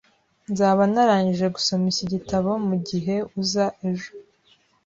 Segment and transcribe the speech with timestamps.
[0.51, 4.09] Nzaba narangije gusoma iki gitabo mugihe uza ejo